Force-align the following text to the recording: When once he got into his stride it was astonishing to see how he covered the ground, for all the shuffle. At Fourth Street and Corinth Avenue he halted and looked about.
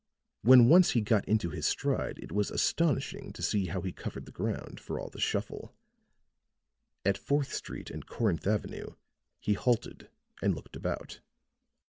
When 0.41 0.67
once 0.67 0.89
he 0.93 1.01
got 1.01 1.25
into 1.27 1.51
his 1.51 1.67
stride 1.67 2.17
it 2.17 2.31
was 2.31 2.49
astonishing 2.49 3.31
to 3.33 3.43
see 3.43 3.67
how 3.67 3.81
he 3.81 3.91
covered 3.91 4.25
the 4.25 4.31
ground, 4.31 4.79
for 4.79 4.99
all 4.99 5.09
the 5.11 5.19
shuffle. 5.19 5.75
At 7.05 7.19
Fourth 7.19 7.53
Street 7.53 7.91
and 7.91 8.07
Corinth 8.07 8.47
Avenue 8.47 8.95
he 9.39 9.53
halted 9.53 10.09
and 10.41 10.55
looked 10.55 10.75
about. 10.75 11.19